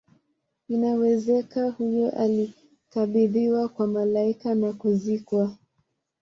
inawezeka 0.69 1.69
huyu 1.69 2.09
alikabidhiwa 2.11 3.69
kwa 3.69 3.87
malaika 3.87 4.55
na 4.55 4.73
kuzikwa 4.73 5.57